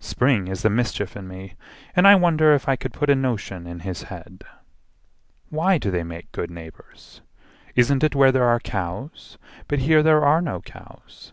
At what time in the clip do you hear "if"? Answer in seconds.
2.54-2.68